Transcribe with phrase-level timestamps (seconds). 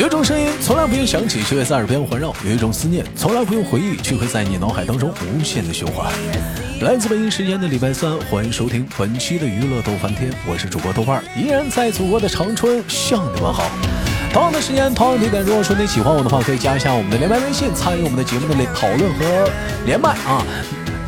[0.00, 6.10] 有一种声音从来不用响起，却会在耳边环绕；有一种思念从来不用回忆，却会在你脑海当中无限的循环。
[6.80, 13.64] 来自北京时间的礼拜三，欢迎收听本期的娱乐逗翻天，我是主播豆瓣，依然在祖国的长春向你们好。
[14.32, 19.50] 同样的时间，同样的地点，如果说你喜欢我的话，可以加一下我们的连麦微信，参与我们的节目的讨论和
[19.84, 20.42] 连麦啊。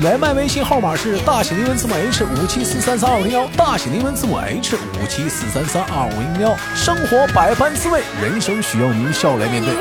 [0.03, 6.57] 连麦微信号码是大写英文字母 H 五七四三三二五零幺，大写英文字母 H 五七四三三二五零幺。
[6.75, 9.73] 生活百般滋味，人生需要您笑来面对。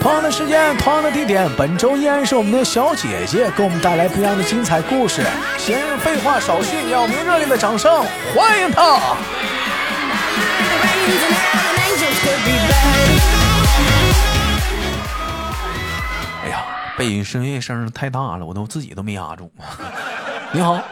[0.00, 5.22] 同样的时间，同样的地点，本周依然是我们的小姐姐给我们带来不一样的精彩故事。
[5.58, 9.00] 闲言废话少叙，让我们热烈的掌声欢迎她。
[16.96, 19.50] 背景声乐声太大了，我都自己都没压住。
[20.54, 20.84] 你好，好，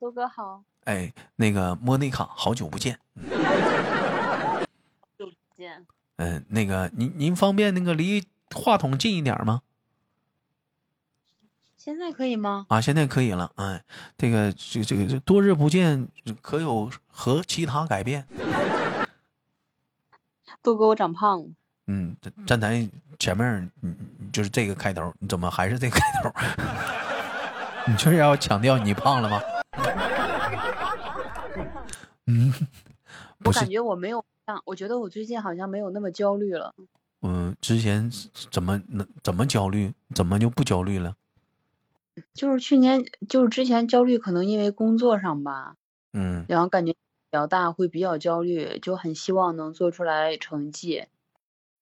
[0.00, 0.64] 豆哥好。
[0.84, 2.98] 哎，那个莫妮卡，好久不见。
[5.16, 5.86] 久不见。
[6.16, 9.62] 嗯，那个您您方便那个离话筒近一点吗？
[11.76, 12.66] 现在可以吗？
[12.68, 13.52] 啊，现在可以了。
[13.54, 13.84] 哎，
[14.18, 16.08] 这个这个这个这多日不见，
[16.42, 18.26] 可有何其他改变？
[20.62, 21.46] 豆哥，我长胖了。
[21.86, 23.96] 嗯，站台前面，嗯，
[24.32, 26.32] 就是这个开头，你怎么还是这个开头？
[27.88, 29.40] 你就是要强调你胖了吗？
[32.26, 32.52] 嗯，
[33.44, 36.74] 我感觉我没有像，我觉得我最近好像没有那么焦虑了。
[37.22, 38.10] 嗯，之前
[38.50, 39.92] 怎么能怎么焦虑？
[40.14, 41.14] 怎么就不焦虑了？
[42.34, 45.76] 就是去年，就是之前焦虑，可能因为工作上吧。
[46.12, 46.44] 嗯。
[46.48, 46.98] 然后感觉比
[47.30, 51.04] 较大，会比较焦虑，就很希望能做出来成绩。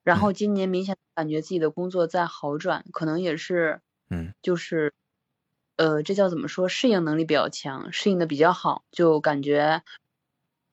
[0.04, 3.80] 然后今年明显感觉自己的工作在好转，可能也是，
[4.10, 4.92] 嗯，就是，
[5.76, 6.68] 呃，这叫怎么说？
[6.68, 9.82] 适应能力比较强，适应的比较好，就感觉，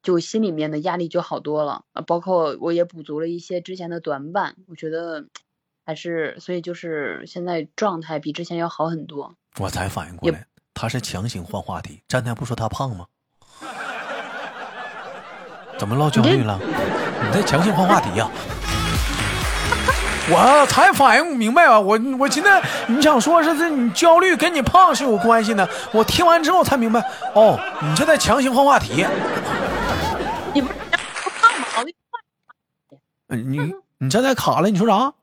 [0.04, 2.02] 就心里面的压力就好多了啊。
[2.02, 5.26] 包括我也补足了一些之前的短板，我觉得
[5.86, 9.36] 还是，所以就是现在状态比之前要好很多。
[9.60, 12.04] 我才反应过来，他是强行换话题。
[12.08, 13.08] 站台不说他胖吗？
[15.80, 16.60] 怎么唠焦虑了？
[16.60, 18.30] 你在强行换话题呀？
[20.33, 21.80] 我才反应明白啊！
[21.80, 26.99] 我我今天你想说是这你焦虑跟你胖是有关系的，我听完之后才明白
[27.36, 29.05] 哦，你这在强行换话题。
[30.53, 30.73] 你不是
[31.39, 31.83] 胖吗？
[31.86, 31.93] 你
[33.27, 33.43] 换。
[33.49, 34.69] 你你这在卡了？
[34.69, 35.14] 你说啥？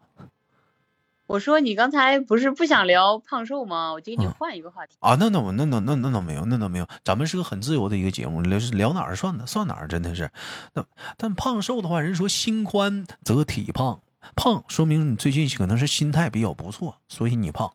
[1.27, 3.93] 我说你刚才不是不想聊胖瘦吗？
[3.93, 5.17] 我就给你换一个话题啊。
[5.21, 6.87] 那那我那那那那倒没有，那倒没有。
[7.05, 10.31] 咱们是个很自由的一个节目，聊聊哪儿算哪算哪儿，真的是。
[10.75, 10.85] 那
[11.17, 14.01] 但胖瘦的话，人说心宽则体胖。
[14.37, 17.73] 胖说明你最近可能是心态比较不错，所以你胖，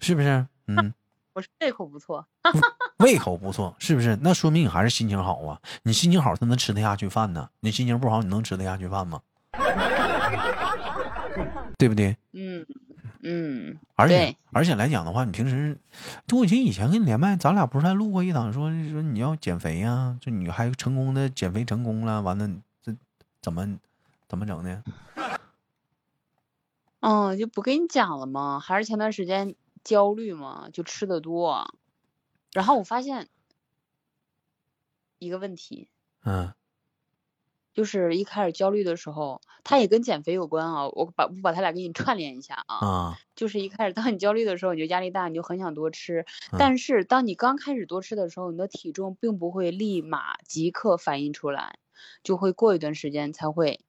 [0.00, 0.46] 是不是？
[0.66, 0.94] 嗯，
[1.34, 2.26] 我是胃口不错，
[2.98, 4.16] 胃口不错，是不是？
[4.22, 5.60] 那说明你还是心情好啊！
[5.82, 7.48] 你心情好才能吃得下去饭呢。
[7.60, 9.20] 你心情不好，你能吃得下去饭吗？
[11.78, 12.16] 对不对？
[12.32, 12.64] 嗯
[13.22, 13.76] 嗯。
[13.96, 15.78] 而且而且来讲的话，你平时，
[16.26, 20.16] 就我记得以前跟你连麦，咱俩不是还录过一档，说说你要减肥呀？
[20.20, 22.48] 就你还成功的减肥成功了，完了
[22.82, 22.94] 这
[23.42, 23.78] 怎么？
[24.30, 24.84] 怎么整的？
[27.00, 28.60] 嗯， 就不跟你讲了吗？
[28.60, 31.74] 还是前段时间焦虑嘛，就吃的多。
[32.52, 33.28] 然后我发现
[35.18, 35.88] 一个问题，
[36.24, 36.54] 嗯，
[37.74, 40.86] 就是一开始焦虑的时候，它也跟减肥有关啊。
[40.90, 42.76] 我把我把它俩给你串联一下啊。
[42.86, 43.18] 啊。
[43.34, 46.24] 就是一开始当你焦虑的时候，你就压力大，你就很想多吃。
[46.56, 51.80] 但是当你刚开始多吃的时候，你的体重并不会立马即刻反映出来，
[52.22, 53.80] 就会过一段时间才会。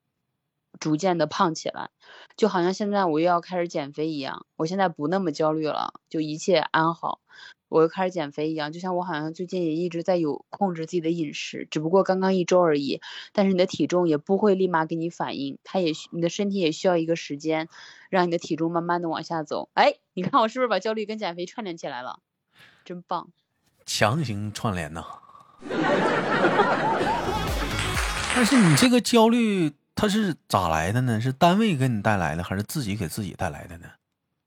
[0.79, 1.89] 逐渐的胖起来，
[2.35, 4.45] 就好像现在我又要开始减肥一样。
[4.55, 7.19] 我现在不那么焦虑了，就一切安好，
[7.69, 8.71] 我又开始减肥一样。
[8.71, 13.01] 就像我好像最近也一直在有控制自己的饮食，只不过刚刚一周而已。
[13.31, 17.67] 但是你的体重也不会立马给你反应，它也你的身体也需要一个时间，
[18.09, 19.69] 让你的体重慢慢的往下走。
[19.73, 22.19] 哎，你看我是不是把焦虑跟减肥串联起来了？
[22.83, 23.29] 真棒！
[23.85, 25.05] 强行串联呐。
[28.33, 29.73] 但是你这个焦虑。
[30.01, 31.21] 他是咋来的呢？
[31.21, 33.87] 是单位给你带来的，还是自己给自己带来的呢？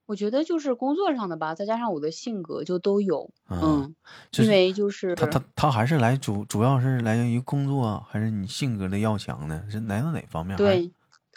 [0.05, 3.31] 我觉得就是工作上的吧，再加上我的性格就都有。
[3.49, 3.95] 嗯，
[4.37, 9.65] 因为就是他他他还是来主主要是来源于工作，还是你性格的要强呢？
[9.71, 10.57] 是来自哪方面？
[10.57, 10.91] 对，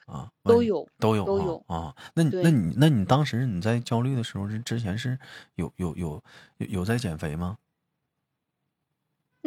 [0.08, 1.94] 啊，都有都有都有啊。
[2.16, 5.19] 那你那你那你当时你在焦虑的时候，是之前是
[5.54, 6.24] 有有有
[6.58, 7.56] 有有在减肥吗？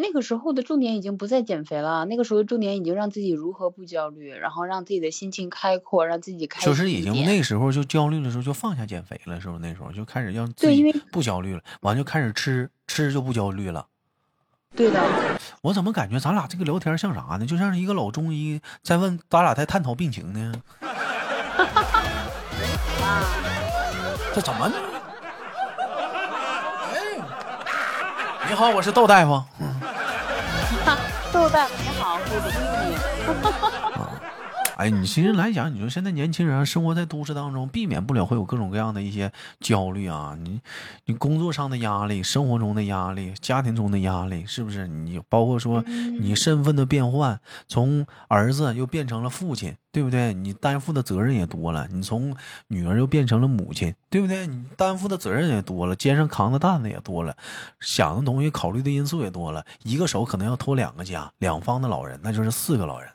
[0.01, 9.61] 那个时候的重点已经不在减肥了，那个时候的重点已经让自己如何不焦虑，然后让自己的心情开阔，让自己开就是已经那时候就焦虑的时候就放下减肥了，是不是？
[9.61, 13.87] 那时候就开始让自己不焦虑了，完就开始吃，吃就不焦虑了。
[14.75, 15.01] 对的。
[15.63, 17.45] 我怎么感觉咱俩这个聊天像啥呢？
[17.45, 20.53] 就像是一个老中医在问咱俩在探讨病情呢。
[24.33, 24.75] 这怎么呢？
[26.95, 27.19] 哎，
[28.49, 29.43] 你好，我是窦大夫。
[29.59, 29.70] 窦
[31.53, 32.59] 大夫你好，我是
[33.97, 34.00] 你。
[34.81, 39.31] 哎，你其实来讲，你说现在年轻人生活在都市当中，避免不了会有各种各样的一些
[39.61, 40.35] 焦虑啊。
[40.41, 40.63] 你，
[41.05, 44.89] 你工作上的压力，生活中的压力，家庭中的压力，是不是？
[44.89, 47.39] 你包括说你身份的变换，
[47.69, 50.33] 从儿子又变成了父亲，对不对？
[50.33, 51.87] 你担负的责任也多了。
[51.93, 52.35] 你从
[52.69, 54.47] 女儿又变成了母亲，对不对？
[54.47, 57.37] 你担负的责任也多了，肩上扛的担子也多了，
[57.81, 59.63] 想的东西、考虑的因素也多了。
[59.83, 63.11] 一个手可能要托两个家，两方的老人，那就是四个老人。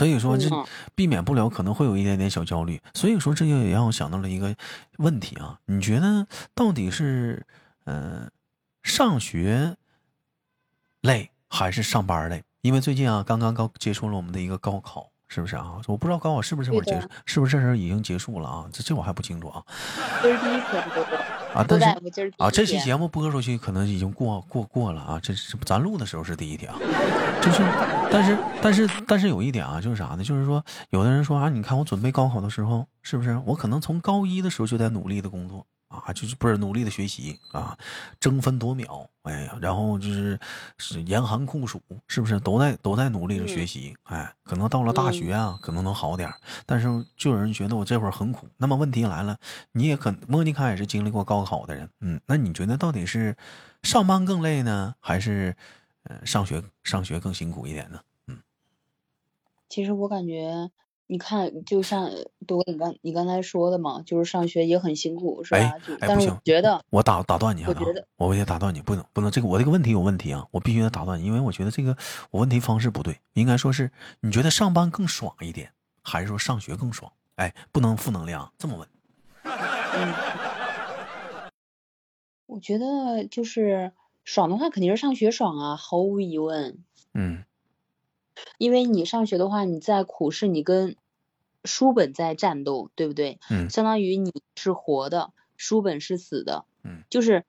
[0.00, 0.48] 所以说，这
[0.94, 2.80] 避免不了可能会有一点点小焦虑。
[2.94, 4.56] 所以说，这就也让我想到了一个
[4.96, 7.46] 问题啊，你觉得到底是
[7.84, 8.30] 嗯
[8.82, 9.76] 上学
[11.02, 12.42] 累还是上班累？
[12.62, 15.10] 因为最近啊，刚刚高结束了我们的一个高考。
[15.32, 15.74] 是不是啊？
[15.86, 18.68] 我不知道高考是不是这会儿结束，是不是这时候已经结束了啊？
[18.72, 19.62] 这这我还不清楚啊。
[21.54, 21.86] 啊，但是
[22.38, 25.20] 啊，这期节目播出去可能已经过过过了啊。
[25.22, 26.72] 这是咱录的时候是第一天，
[27.40, 27.62] 就是，
[28.10, 30.22] 但是但是但是有一点啊，就是啥呢？
[30.22, 35.66] 就是说，有的人说啊，你看我准备高考的时候，是不是我可能从高一的时候就在努力的工作。
[35.90, 37.76] 啊，就是不是努力的学习啊，
[38.20, 40.38] 争分夺秒，哎呀，然后就是
[40.78, 43.96] 是严寒酷暑，是不是都在都在努力的学习？
[44.04, 46.32] 哎，可能到了大学啊，可能能好点
[46.64, 48.48] 但是就有人觉得我这会儿很苦。
[48.56, 49.36] 那么问题来了，
[49.72, 53.36] 你也可莫妮卡也是经历过高考的人，嗯，那你觉得到底是
[53.82, 55.56] 上班更累呢，还是
[56.04, 58.00] 呃上学上学更辛苦一点呢？
[58.28, 58.38] 嗯，
[59.68, 60.70] 其实我感觉。
[61.10, 62.08] 你看，就像
[62.46, 65.58] 多你刚你刚才说的嘛，就是上学也很辛苦，是吧？
[65.58, 67.66] 哎哎，不行，觉得我打打断你啊！
[67.66, 70.46] 我觉得我得打断你，不能不能这个我这个问题有问题啊！
[70.52, 71.96] 我必须得打断你，因为我觉得这个
[72.30, 73.90] 我问题方式不对，应该说是
[74.20, 75.72] 你觉得上班更爽一点，
[76.04, 77.10] 还是说上学更爽？
[77.34, 78.88] 哎，不能负能量，这么问。
[79.42, 80.14] 嗯，
[82.46, 83.90] 我觉得就是
[84.22, 86.78] 爽的话，肯定是上学爽啊，毫无疑问。
[87.14, 87.42] 嗯。
[88.58, 90.96] 因为你上学的话，你在苦是你跟
[91.64, 93.38] 书本在战斗，对不对？
[93.50, 93.68] 嗯。
[93.70, 96.64] 相当于你是活的，书本是死的。
[96.84, 97.04] 嗯。
[97.10, 97.44] 就是，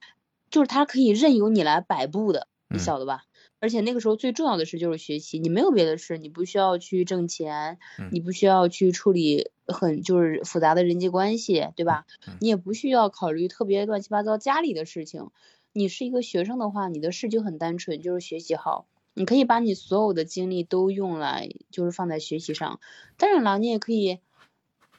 [0.50, 3.24] 就是它可以任由你来摆布的，你晓得吧？
[3.60, 7.78] 而且那个时候最重要的事就是学习，你没有别的事，你不需要去挣钱，
[8.12, 12.06] 你不需要去处理很就是复杂的人际关系，对吧？
[12.40, 15.30] 你也不需要考虑特别乱七八糟家里的事情。
[15.74, 18.88] 你是一个学生的话，你的事就很单纯，就是学习好。
[19.13, 22.80] 你可以把你所有的精力都用来，就是放在学习上。
[23.18, 24.19] 当然了，你也可以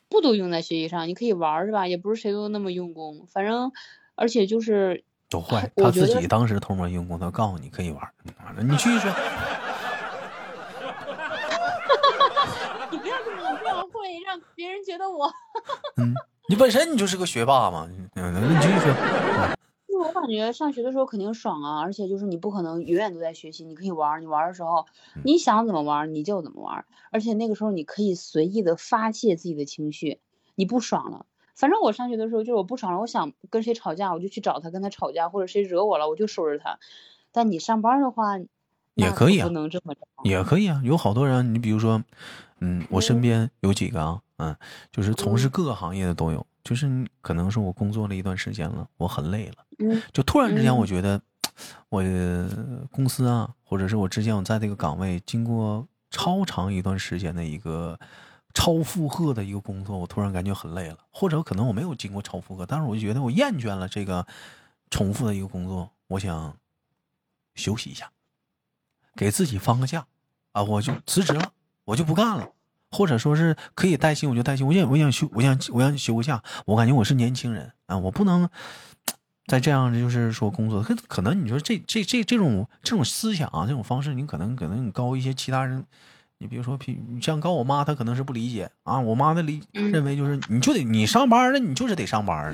[0.08, 1.86] 不都用在学习上，你可以玩是吧？
[1.86, 3.26] 也不是谁都那么用功。
[3.26, 3.72] 反正，
[4.14, 5.72] 而且就是都坏。
[5.76, 8.06] 他自己当时偷摸用功，他告诉你可以玩。
[8.62, 9.10] 你继续说。
[12.90, 15.32] 你不要这么这样会让别人觉得我。
[15.96, 16.12] 嗯，
[16.48, 17.88] 你本身你就是个学霸嘛。
[18.16, 18.94] 嗯，你继续说。
[20.02, 24.86] 我感觉上学的时候肯定爽啊，而且就是你不可能永远都在学习，你可以玩，你玩的时候
[25.24, 30.20] 你想怎么玩你就怎么玩，而且那个时候你可以随意的发泄自己的情绪，
[30.54, 36.78] 你不爽了，反正我上学的时候就是我不爽了，我想跟谁吵架我就去找他跟他吵架，或者谁惹我了我就收拾他，
[37.30, 38.38] 但你上班的话
[38.94, 42.02] 也可以啊，不能这么也可以啊，有好多人，你比如说，
[42.60, 44.56] 嗯，我身边有几个啊，嗯，
[44.90, 46.46] 就是从事各个行业的都有。
[46.64, 51.20] 就是可能是我工作了一段时间了，我很累了，就突然之间我觉得，
[51.88, 52.02] 我
[52.90, 57.98] 公司啊，或者是我之前我在这个岗位，经过超长一段时间的一个
[58.54, 64.26] 超负荷的一个工作，我突然感觉很累了，或者可能我没有经过超负荷，但是我就觉得我厌倦了这个
[64.90, 66.56] 重复的一个工作，我想
[67.54, 68.10] 休息一下，
[69.16, 70.06] 给自己放个假
[70.52, 71.52] 啊，我就辞职了，
[71.86, 72.52] 我就不干了。
[72.92, 74.66] 或者说是可以带薪，我就带薪。
[74.66, 76.42] 我想，我想休，我想，我想休假。
[76.66, 78.48] 我感觉我是年轻人啊，我不能
[79.46, 80.82] 再这样，就是说工作。
[80.82, 85.84] 可可能你说这这这这种这种思想啊，这种方式，你可能可能你高一些其他人，
[86.38, 89.00] 你比如说，你像高我妈，她可能是不理解啊。
[89.00, 92.52] 我妈的理认为就是你就得你上班了，你就是得上班，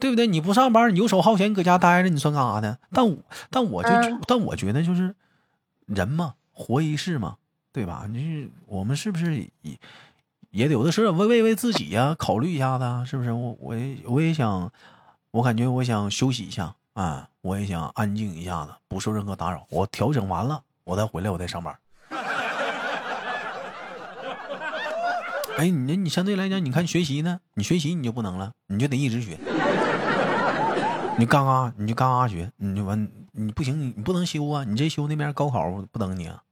[0.00, 0.26] 对不对？
[0.26, 2.78] 你不上班，你游手好闲，你搁家待着，你算干啥的？
[2.92, 3.16] 但
[3.48, 3.88] 但我就
[4.26, 5.14] 但我觉得就是
[5.86, 7.36] 人嘛，活一世嘛。
[7.72, 8.04] 对吧？
[8.08, 9.78] 你我们是不是也
[10.50, 13.06] 也有的时候为为为自己呀考虑一下子？
[13.06, 13.30] 是不是？
[13.32, 14.72] 我我也我也想，
[15.30, 19.64] 我感觉我想休息一下啊，我也想安静一下子，不受任何打扰。
[19.70, 21.78] 我调整完了，我再回来，我再上班。
[25.56, 27.38] 哎，你你相对来讲，你看学习呢？
[27.54, 29.38] 你学习你就不能了，你就得一直学。
[31.18, 34.64] 你嘎嘎，你就嘎嘎学，你就完你不行，你不能休啊！
[34.64, 36.42] 你这休那边高考不等你啊？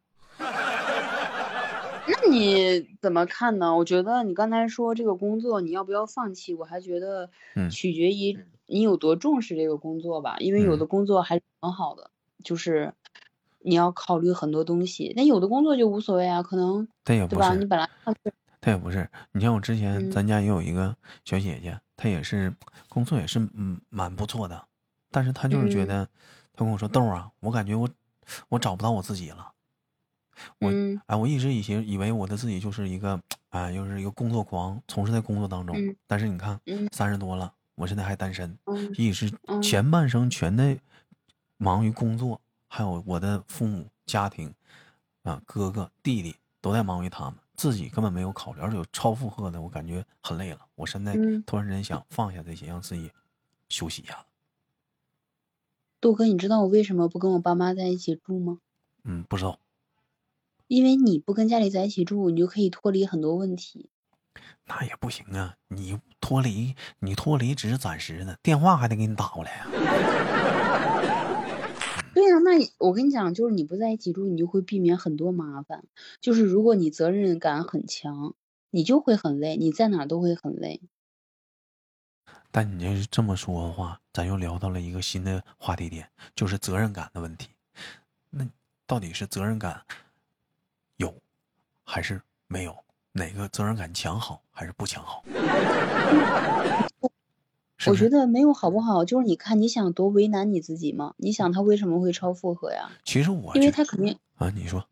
[2.28, 3.76] 那你怎么看呢？
[3.76, 7.30] 我觉得你刚才说这个工作你要不要放弃，我还觉得
[7.70, 10.36] 取决于你有多重视这个工作吧。
[10.38, 12.10] 因为有的工作还是很好的，
[12.44, 12.92] 就是
[13.60, 15.12] 你要考虑很多东西。
[15.16, 17.54] 那有的工作就无所谓啊，可能对吧？
[17.54, 17.88] 你本来
[18.60, 19.08] 他也不是。
[19.32, 20.94] 你像我之前咱家也有一个
[21.24, 22.52] 小姐姐，她也是
[22.88, 24.62] 工作也是嗯蛮不错的，
[25.10, 26.04] 但是她就是觉得，
[26.52, 27.88] 她跟我说豆啊，我感觉我
[28.48, 29.52] 我找不到我自己了。
[30.58, 30.70] 我
[31.06, 35.76] 哎，我一直以前以为我的自己就是一个哎，又是一个工作狂，从事在工作当中。
[36.06, 36.60] 但是你看，
[36.92, 38.56] 三十多了，我现在还单身，
[38.96, 40.78] 一直前半生全在
[41.56, 44.52] 忙于工作，还有我的父母家庭
[45.22, 50.60] 啊，哥哥弟弟都在忙于他们，自己根本没有考虑，而且有超负荷的，我感觉很累了。
[50.74, 51.16] 我现在
[51.46, 53.10] 突然间想放下这些，让自己
[53.68, 54.24] 休息一下。
[56.00, 58.60] 杜哥，你知道我为什么不跟我爸妈在一起住吗？
[59.02, 59.58] 嗯，不知道。
[60.68, 63.90] 因为你不跟家里在一起住，你就可以脱离很多问题。
[64.66, 65.56] 那也不行啊！
[65.68, 69.66] 你脱离，你脱离只是暂时的，电话还得给你打过来呀。
[72.14, 75.84] 对呀，那我跟你讲，就是你不在一起住，你就会避免很多麻烦。
[76.20, 78.34] 就是如果你责任感很强，
[78.70, 80.82] 你就会很累，你在哪都会很累。
[82.50, 87.48] 但你要是这么说的话，咱又聊到了一个新的话题点，就是责任感的问题。
[88.30, 88.46] 那
[88.86, 89.82] 到底是责任感？
[91.88, 92.76] 有，还是没有？
[93.12, 95.24] 哪个责任感强好，还是不强好？
[97.86, 101.14] 我觉得没有好不好，就是你看你想多为难你自己吗？
[101.16, 102.90] 你想他为什么会超负荷呀？
[103.04, 104.86] 其实我因为他肯定啊，你说，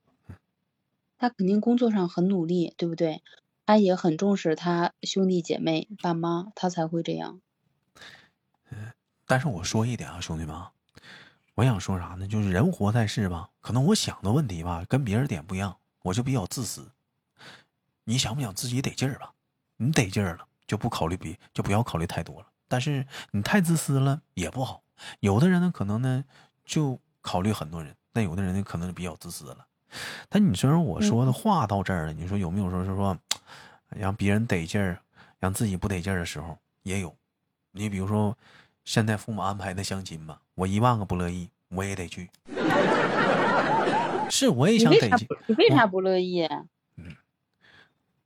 [1.18, 3.22] 他肯定工作上很努力，对不对？
[3.66, 7.40] 他也很重视他兄弟姐妹、爸妈，他才会这样。
[8.70, 8.92] 嗯，
[9.26, 10.56] 但是我说一点啊，兄弟们。
[11.54, 12.26] 我想说啥呢？
[12.26, 16.88] 就是人活在世吧，可能我想的问题吧，跟别人点不一样，我就比较自私。
[18.04, 19.32] 你想不想自己得劲儿吧？
[19.76, 22.46] 你得劲儿了，就不考虑别，就不要考虑太多了。
[22.68, 24.82] 但是你太自私了也不好。
[25.20, 26.24] 有的人呢，可能呢
[26.64, 29.66] 就考虑很多人，但有的人呢，可能比较自私了。
[30.28, 33.18] 但你说我说的话到这儿了，你说有没有说是说
[33.90, 35.00] 让别人得劲儿，
[35.38, 37.14] 让自己不得劲儿的时候也有？
[37.72, 38.36] 你比如说。
[38.86, 42.30] 现在父母安排的相亲吧，我一万个不乐意，我也得去。
[44.28, 45.26] 是，我也想得劲。
[45.46, 46.44] 你为啥不乐意？
[46.98, 47.16] 嗯，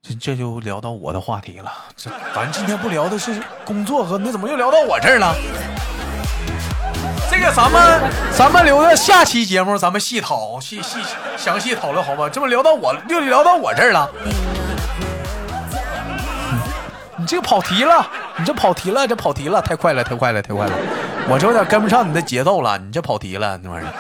[0.02, 1.72] 这这就聊到我的话题了。
[1.96, 5.34] 这咱今天不聊的是工作和那怎么又聊到我这儿了？
[7.30, 10.98] 这个咱们咱们留着下期节目咱们细讨细细
[11.36, 12.28] 详细讨论好吗？
[12.28, 14.10] 这不聊到我又聊到我这儿了。
[17.16, 18.10] 你这个跑题了。
[18.38, 20.72] 你这跑题了，这跑题了，太快了，太快了，太快了，
[21.28, 22.78] 我这有点跟不上你的节奏了。
[22.78, 23.92] 你这跑题了，那玩意儿。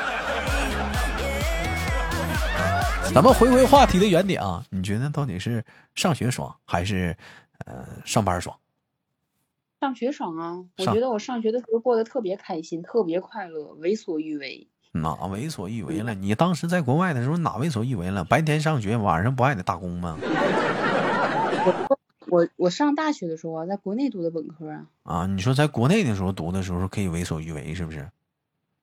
[3.12, 5.64] 咱们回归话题的原点啊，你觉得到底是
[5.96, 7.16] 上学爽还是
[7.66, 8.56] 呃上班爽？
[9.80, 10.64] 上学爽啊！
[10.78, 14.68] 我觉得我上学的时候过得特别开心，特别快乐，为所欲为。
[14.92, 16.14] 哪为所欲为了？
[16.14, 18.24] 你当时在国外的时候哪为所欲为了？
[18.24, 20.16] 白天上学，晚上不还得打工吗？
[22.28, 24.86] 我我上大学的时候啊，在国内读的本科啊。
[25.02, 28.08] 啊，你说在国内的时候读的时候可以为所欲为，是不是？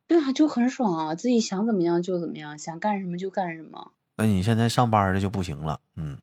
[0.06, 3.92] 对啊，就很爽啊，自己想怎么样就怎么样，想干什么就干什么。
[4.18, 6.18] 那你现在上班的就不行了，嗯。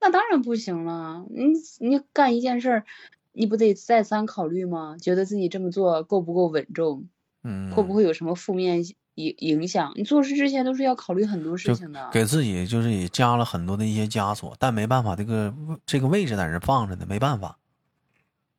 [0.00, 1.52] 那当然不行了，你
[1.86, 2.84] 你干一件事儿，
[3.32, 4.96] 你不得再三考虑吗？
[4.98, 7.06] 觉得自己这么做够不够稳重？
[7.42, 7.70] 嗯。
[7.72, 8.82] 会不会有什么负面？
[9.16, 15.52] 影影响你做事之前都是要考虑很多事情的，给自己就是也加了很多的一些枷锁，但没办法，这个
[15.84, 17.58] 这个位置在那放着呢，没办法。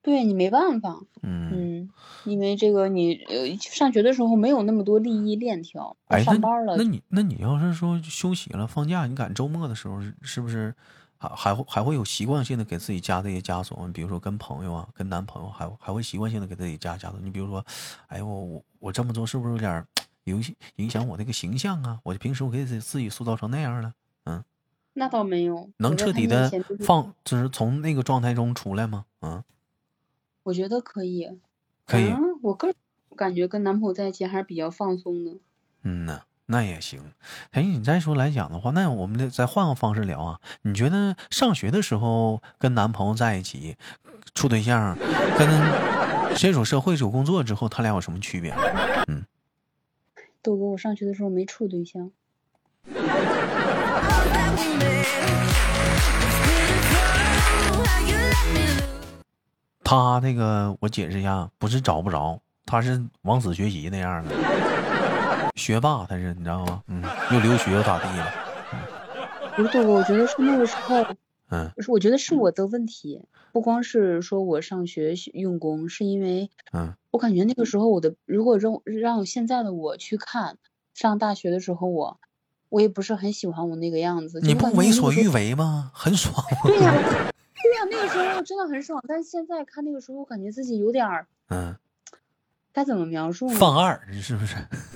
[0.02, 1.90] 对你没办法，嗯嗯，
[2.26, 10.74] 因为这个你呃上学的时候没有那么多利益链条，上班了，那你那你要是说休息了放假，你赶周末的时候是不是
[11.18, 13.86] 还还会还会有习惯性的给自己加这些枷锁？
[13.86, 17.20] 你比如说跟朋友啊，跟男朋友还还会习惯性的给自己加枷锁。
[17.22, 17.66] 你比如说，
[18.08, 19.86] 哎我我我这么做是不是有点？
[20.26, 22.00] 影响影响我那个形象啊！
[22.04, 23.92] 我平时我给自自己塑造成那样了，
[24.26, 24.44] 嗯，
[24.94, 26.48] 那倒没有，能彻底的
[26.82, 29.06] 放，就是从那个状态中出来吗？
[29.24, 29.44] 嗯，
[30.44, 31.30] 我觉得可以，
[31.86, 32.14] 可以。
[32.42, 32.76] 我个人
[33.16, 35.38] 感觉跟男朋友在一起还是比较放松的。
[35.84, 37.14] 嗯呐，那也行。
[37.52, 40.40] 哎，你再说来讲的话，那我们再换个方式聊啊。
[40.64, 43.78] 你觉得上学的时候跟男朋友在一起
[44.34, 44.98] 处对象，
[45.38, 48.54] 跟接触社会、有工作之后，他俩有什么区别？
[49.08, 49.24] 嗯。
[50.42, 52.12] 豆哥，我上学的时候没处对象。
[59.92, 64.34] 他那个，我解释一下，不是找不着，他是往死学习那样的。
[65.56, 66.82] 学霸他是你知道吗？
[66.88, 68.26] 嗯，又留学又咋地了？
[69.58, 71.06] 不是，我觉得是那个时候，
[71.50, 73.22] 嗯，是我觉得是我的问题，
[73.52, 80.58] 不光是说我上学用功，是因为，嗯，我感觉那个时候我的，如果让让现在的我去看
[80.94, 82.18] 上大学的时候，我
[82.70, 84.40] 我也不是很喜欢我那个样子。
[84.40, 85.92] 你不为所欲为吗？
[85.94, 86.34] 很爽。
[86.64, 87.31] 对呀，对
[87.82, 91.76] 呀，那个时候真的很爽，但是现在看那个时候，我感觉自己有点儿，嗯。
[92.74, 93.60] 该怎么描述呢？
[93.60, 94.56] 放二，你是不是？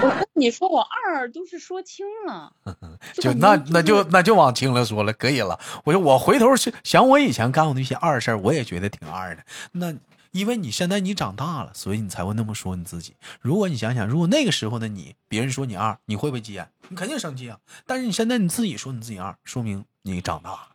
[0.00, 2.52] 我跟你说，我二都是说轻了，
[3.20, 5.58] 就那那就那就往轻了说了，可以了。
[5.82, 6.46] 我说我回头
[6.84, 9.42] 想我以前干过那些二事儿，我也觉得挺二的。
[9.72, 9.92] 那
[10.30, 13.16] 因为你现在你长大了，所以你才会那么说你自己。
[13.40, 16.70] 如果你想想，如果那个时候的你，别人说你二，你会不会急眼？
[16.90, 17.58] 你肯定生气啊。
[17.86, 20.68] 但是你现在你自己说你自己二，说明你长大了。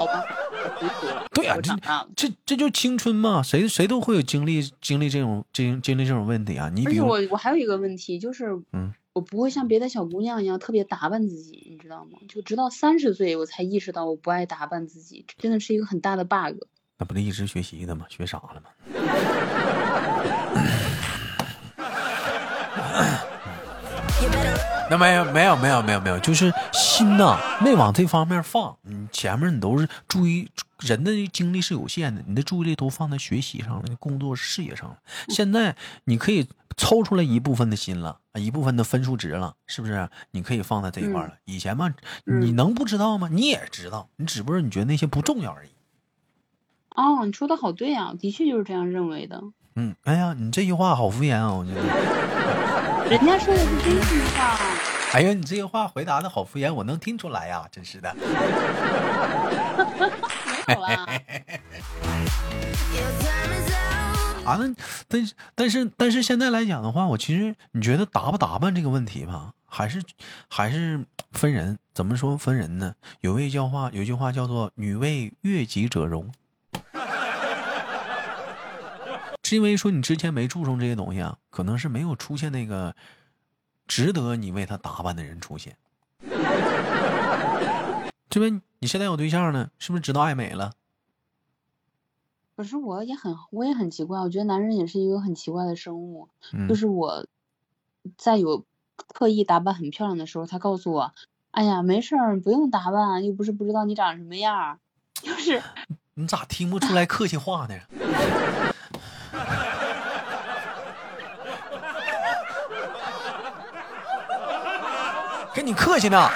[0.00, 0.24] 好吧。
[1.32, 6.70] 对呀，这这这就青春嘛，谁谁都会有经历经历这种经经历这种问题啊。
[6.72, 12.18] 你比如我，我还有一个问题就是，嗯，我不会像别的小姑娘一样特别打扮自己，你知道吗？
[12.28, 16.56] 就直到三十岁我才意识到我不爱打扮自己，真的是一个很大的 bug。
[16.98, 18.06] 那不得一直学习的吗？
[18.08, 18.70] 学傻了吗？
[24.90, 28.76] 那没有没有没有没有没有，就是心呐没往这方面放。
[28.82, 34.96] 你前面你都是注意，人的精力是有限的，你的注意力都放在学习上了，工作事业上了。
[35.28, 40.08] 现在你可以抽出来一部分的心了，一部分的分数值了，是不是？
[40.32, 41.34] 你可以放在这一块了。
[41.44, 41.94] 以前嘛，
[42.24, 43.28] 你能不知道吗？
[43.30, 45.70] 你也知道，你只不过你觉得那些不重要而已。
[46.96, 49.40] 哦，你说的好对啊，的确就是这样认为的。
[49.76, 51.80] 嗯，哎呀，你这句话好敷衍啊，我觉得。
[53.08, 54.59] 人家说的是真心话。
[55.12, 58.14] 哎呀，你这个话回答的好敷衍，我能听出来呀，真是的。
[60.66, 61.06] 没有啊。
[64.46, 64.72] 啊，那
[65.08, 70.00] 但是但是但是现在来讲的话，我其实你觉得打不打扮这个问题吧，还是
[70.48, 71.78] 还是分人。
[71.92, 72.94] 怎么说分人呢？
[73.20, 76.32] 有位叫话，有句话叫做“女为悦己者容”。
[79.42, 82.94] 是因为说你之前没注重这些东西啊，可能是没有出现那个
[83.90, 85.76] 值得你为他打扮的人出现。
[88.28, 90.74] 这边你现在有对象呢，是不是知道爱美了？
[92.54, 96.28] 可是我也很我也很奇怪，我觉得男人也是一个很奇怪的生物。
[96.68, 97.26] 就是我
[98.16, 98.64] 在有
[99.08, 101.12] 刻意打扮很漂亮的时候，他告诉我
[101.50, 104.78] ：“哎呀，没事儿，不用打扮，又不是不知道你长什么样。
[105.20, 105.60] ”就是
[106.14, 107.74] 你咋听不出来客气话呢？
[115.54, 116.30] 跟你客气呢，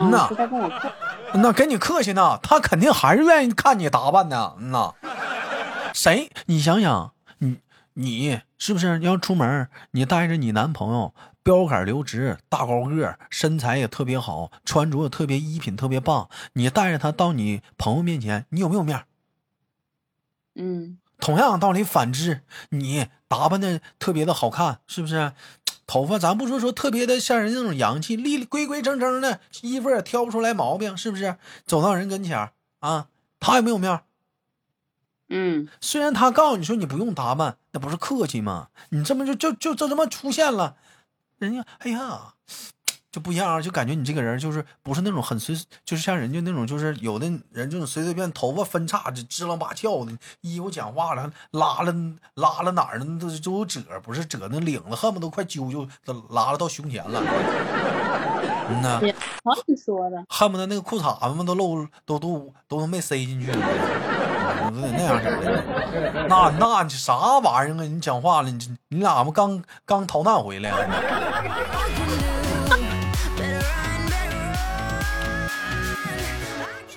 [0.00, 0.28] 嗯呐，
[1.34, 4.92] 那跟你客气呢，他肯定还是愿意看你打扮的，嗯呐。
[5.92, 6.30] 谁？
[6.46, 7.58] 你想想，你
[7.94, 9.68] 你是不是要出门？
[9.92, 16.28] 你带着你男朋友，标杆留直，大高个，身材也特别好，穿着也特别衣品特别棒。
[16.54, 19.04] 你带着他到你朋友面前，你有没有面？
[20.56, 20.98] 嗯。
[21.20, 25.32] 同样道理，反之，你打扮的特别的好看，是不是？
[25.90, 31.36] 头发咱不说说特别的像人那种洋气，立规规整整的衣服也挑不出来毛病，是不是？
[31.66, 33.08] 走到人跟前啊，
[33.40, 34.00] 他有没有面？
[35.30, 38.68] 嗯，虽然他告诉你说你不用打扮，那不是客气吗？
[38.90, 40.76] 你这么就就就就这么出现了，
[41.38, 42.34] 人家哎呀。
[43.10, 51.92] 就不一样，就感觉你这个人就是不是那种很随，就是像人家那种，就是有的人就是随随便头发分叉就支棱八翘的，衣服讲话了拉了
[52.34, 53.18] 拉了哪儿呢？
[53.20, 57.20] 都都有褶，不是褶那领子，恨不得快揪揪都拉了到胸前了。
[58.68, 59.00] 嗯呐，
[59.42, 63.58] 好你说的，恨不得那个裤衩子们都露，都都都没塞进去，都
[64.80, 66.26] 得那样式的。
[66.28, 67.82] 那那啥玩意儿啊？
[67.82, 70.70] 你讲话了，你你俩不刚刚逃难回来？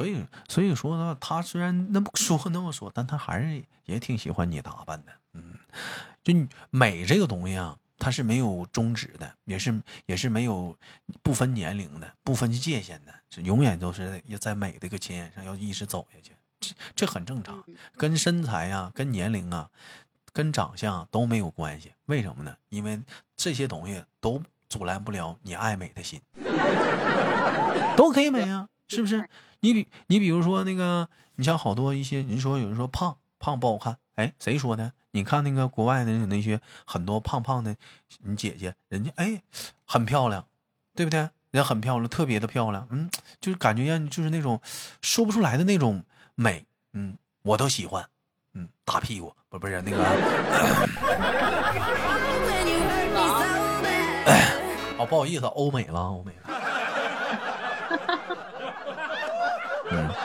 [0.03, 5.11] 所以，所以说呢，他虽然那么说那么说，但他还是也挺喜欢你打扮的。
[5.33, 5.55] 嗯，
[6.23, 6.33] 就
[6.69, 10.77] 美这个东西啊，它是没有终止的，也是也是没有
[11.21, 16.33] 不分年龄的、不分界限的，是永远都是要在美这个前沿上要一直走下去。
[16.59, 17.63] 这这很正常，
[17.95, 19.69] 跟身材啊、跟年龄啊、
[20.31, 21.93] 跟长相都没有关系。
[22.05, 22.53] 为什么呢？
[22.69, 23.01] 因为
[23.35, 26.21] 这些东西都阻拦不了你爱美的心，
[27.97, 29.27] 都可以美啊，是不是？
[29.63, 34.91] 你比你比如说那个，你像好多一些人说有人说胖胖不好看，哎，谁说的？
[35.11, 37.77] 你看那个国外的那些很多胖胖的，
[38.23, 39.41] 你姐姐人家哎
[39.85, 40.45] 很漂亮，
[40.93, 41.29] 对不对？
[41.51, 44.59] 人很漂亮，特别的漂亮，嗯，就是感觉让就是那种
[45.01, 46.03] 说不出来的那种
[46.35, 48.05] 美，嗯，我都喜欢，
[48.55, 50.03] 嗯，大屁股不不是那个。
[54.99, 56.52] 哦，不好意思，欧美了，欧美了。
[59.93, 60.09] 嗯。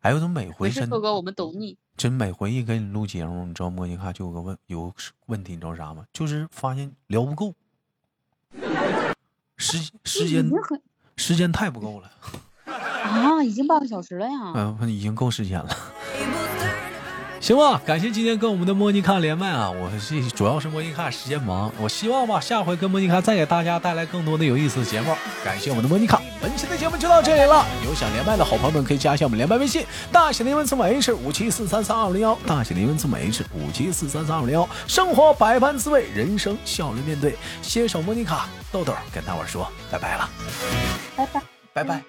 [0.00, 1.76] 还有种每回真哥哥，我们懂你。
[1.96, 4.94] 真每回一给你录节目，你知道莫妮卡就有个问有
[5.26, 6.04] 问题，你知道啥吗？
[6.12, 7.54] 就是发现聊不够，
[9.56, 10.48] 时时间
[11.16, 12.10] 时间太不够了。
[12.66, 14.52] 啊，已经半个小时了呀。
[14.54, 15.68] 嗯，已经够时间了。
[17.38, 19.70] 行吧，感谢今天跟我们的莫妮卡连麦啊！
[19.70, 25.14] 我这主要是莫妮卡时间忙，我希望吧，下回跟莫妮卡再给大家带来更多的有意思的节目。
[25.44, 27.64] 感谢我们的莫妮卡，本期的节目就到这里了。
[27.84, 34.68] 有想连麦的好朋友们可以加一下我们连麦微信，大写的英文字母 H 五七四三三二五零幺，大写的英文字母 H 五七四三三二五零幺。
[34.88, 37.36] 生活百般滋味，人生笑着面对。
[37.62, 40.28] 携手莫妮卡豆豆跟大伙说拜拜了，
[41.16, 42.02] 拜拜拜拜。